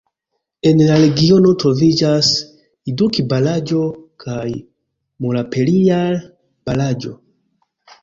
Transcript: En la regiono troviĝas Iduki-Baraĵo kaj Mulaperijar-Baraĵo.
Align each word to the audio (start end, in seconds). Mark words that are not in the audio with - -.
En 0.69 0.79
la 0.87 0.95
regiono 1.03 1.51
troviĝas 1.63 2.31
Iduki-Baraĵo 2.93 3.85
kaj 4.27 4.43
Mulaperijar-Baraĵo. 4.57 7.19